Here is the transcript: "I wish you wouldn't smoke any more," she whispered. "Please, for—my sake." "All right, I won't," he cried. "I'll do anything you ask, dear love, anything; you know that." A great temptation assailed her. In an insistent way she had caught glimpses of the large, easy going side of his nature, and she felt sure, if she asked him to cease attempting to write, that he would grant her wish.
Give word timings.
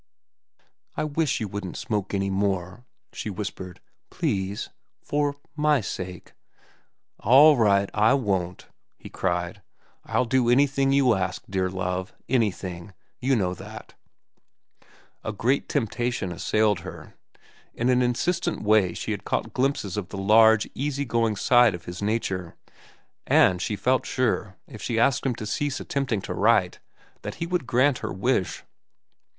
"I 0.97 1.03
wish 1.03 1.39
you 1.39 1.47
wouldn't 1.47 1.77
smoke 1.77 2.15
any 2.15 2.31
more," 2.31 2.85
she 3.13 3.29
whispered. 3.29 3.79
"Please, 4.09 4.69
for—my 5.03 5.81
sake." 5.81 6.33
"All 7.19 7.55
right, 7.55 7.87
I 7.93 8.15
won't," 8.15 8.65
he 8.97 9.11
cried. 9.11 9.61
"I'll 10.03 10.25
do 10.25 10.49
anything 10.49 10.91
you 10.91 11.13
ask, 11.13 11.43
dear 11.47 11.69
love, 11.69 12.15
anything; 12.27 12.95
you 13.19 13.35
know 13.35 13.53
that." 13.53 13.93
A 15.23 15.31
great 15.31 15.69
temptation 15.69 16.31
assailed 16.31 16.79
her. 16.79 17.13
In 17.75 17.89
an 17.89 18.01
insistent 18.01 18.63
way 18.63 18.95
she 18.95 19.11
had 19.11 19.23
caught 19.23 19.53
glimpses 19.53 19.97
of 19.97 20.09
the 20.09 20.17
large, 20.17 20.67
easy 20.73 21.05
going 21.05 21.35
side 21.35 21.75
of 21.75 21.85
his 21.85 22.01
nature, 22.01 22.55
and 23.27 23.61
she 23.61 23.75
felt 23.75 24.07
sure, 24.07 24.57
if 24.67 24.81
she 24.81 24.99
asked 24.99 25.27
him 25.27 25.35
to 25.35 25.45
cease 25.45 25.79
attempting 25.79 26.23
to 26.23 26.33
write, 26.33 26.79
that 27.21 27.35
he 27.35 27.45
would 27.45 27.67
grant 27.67 27.99
her 27.99 28.11
wish. 28.11 28.63